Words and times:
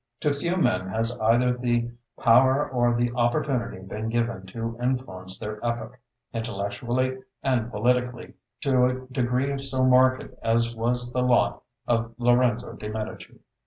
To 0.21 0.33
few 0.33 0.57
men 0.57 0.87
has 0.89 1.15
either 1.19 1.55
the 1.55 1.91
power 2.19 2.67
or 2.67 2.95
the 2.95 3.11
opportunity 3.11 3.83
been 3.85 4.09
given 4.09 4.47
to 4.47 4.75
influence 4.81 5.37
their 5.37 5.63
epoch, 5.63 5.99
intellectually 6.33 7.19
and 7.43 7.69
politically, 7.69 8.33
to 8.61 8.85
a 8.87 8.99
degree 9.13 9.61
so 9.61 9.85
marked 9.85 10.25
as 10.41 10.75
was 10.75 11.13
the 11.13 11.21
lot 11.21 11.61
of 11.87 12.15
Lorenzo 12.17 12.73
de' 12.73 12.89
Medici. 12.89 13.41